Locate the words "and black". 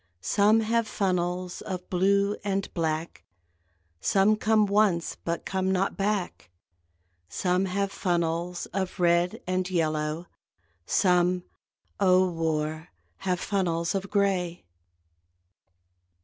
2.43-3.23